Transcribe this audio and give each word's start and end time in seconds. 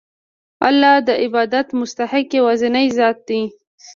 الله 0.67 0.95
د 1.07 1.09
عبادت 1.23 1.67
مستحق 1.79 2.27
یوازینی 2.39 2.87
ذات 2.97 3.17
دی. 3.27 3.41